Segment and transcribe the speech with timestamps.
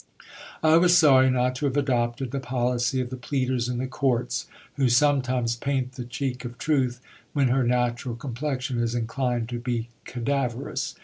[0.63, 4.47] I was sorry not to have adopted the policy of the pleaders in the courts,
[4.75, 6.99] who sometimes paint the cheek of truth
[7.33, 10.95] when her natural complexion is inclined to be cadaverous.